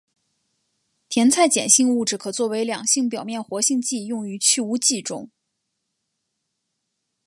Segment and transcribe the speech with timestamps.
[1.09, 5.29] 甜菜碱型物质可作为两性表面活性剂用于去污剂中。